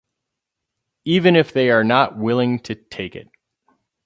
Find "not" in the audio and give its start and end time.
1.83-2.17